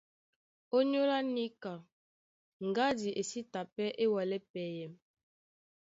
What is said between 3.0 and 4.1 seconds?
e sí ta pɛ́ é